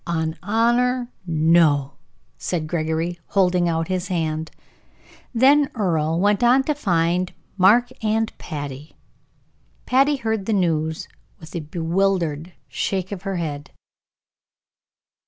[0.07, 1.93] "On honor, no,"
[2.39, 4.49] said Gregory, holding out his hand.
[5.31, 8.95] Then Earle went on to find Mark and Patty.
[9.85, 11.07] Patty heard the news
[11.39, 13.69] with a bewildered shake of her head.